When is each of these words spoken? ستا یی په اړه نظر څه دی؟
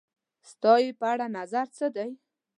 ستا 0.49 0.73
یی 0.83 0.89
په 0.99 1.05
اړه 1.11 1.25
نظر 1.37 1.65
څه 1.77 1.87
دی؟ 1.95 2.09